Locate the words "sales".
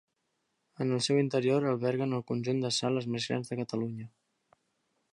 2.81-3.09